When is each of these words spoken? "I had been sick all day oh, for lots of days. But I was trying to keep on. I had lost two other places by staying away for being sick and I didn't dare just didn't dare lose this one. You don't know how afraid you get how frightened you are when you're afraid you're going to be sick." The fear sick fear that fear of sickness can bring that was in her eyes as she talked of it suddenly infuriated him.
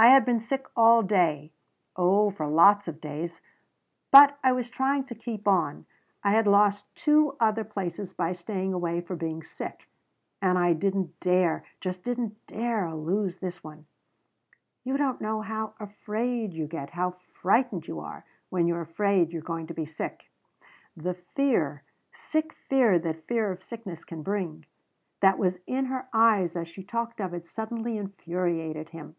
"I 0.00 0.06
had 0.10 0.24
been 0.24 0.38
sick 0.38 0.68
all 0.76 1.02
day 1.02 1.50
oh, 1.96 2.30
for 2.30 2.46
lots 2.46 2.86
of 2.86 3.00
days. 3.00 3.40
But 4.12 4.38
I 4.44 4.52
was 4.52 4.70
trying 4.70 5.02
to 5.06 5.16
keep 5.16 5.48
on. 5.48 5.86
I 6.22 6.30
had 6.30 6.46
lost 6.46 6.84
two 6.94 7.36
other 7.40 7.64
places 7.64 8.12
by 8.14 8.32
staying 8.34 8.72
away 8.72 9.00
for 9.00 9.16
being 9.16 9.42
sick 9.42 9.88
and 10.40 10.56
I 10.56 10.74
didn't 10.74 11.18
dare 11.18 11.64
just 11.80 12.04
didn't 12.04 12.36
dare 12.46 12.94
lose 12.94 13.38
this 13.38 13.64
one. 13.64 13.86
You 14.84 14.96
don't 14.96 15.20
know 15.20 15.40
how 15.40 15.74
afraid 15.80 16.52
you 16.54 16.68
get 16.68 16.90
how 16.90 17.16
frightened 17.32 17.88
you 17.88 17.98
are 17.98 18.24
when 18.50 18.68
you're 18.68 18.82
afraid 18.82 19.32
you're 19.32 19.42
going 19.42 19.66
to 19.66 19.74
be 19.74 19.84
sick." 19.84 20.30
The 20.96 21.14
fear 21.14 21.82
sick 22.12 22.52
fear 22.68 22.96
that 23.00 23.26
fear 23.26 23.50
of 23.50 23.64
sickness 23.64 24.04
can 24.04 24.22
bring 24.22 24.66
that 25.18 25.36
was 25.36 25.58
in 25.66 25.86
her 25.86 26.06
eyes 26.12 26.54
as 26.54 26.68
she 26.68 26.84
talked 26.84 27.20
of 27.20 27.34
it 27.34 27.48
suddenly 27.48 27.98
infuriated 27.98 28.90
him. 28.90 29.16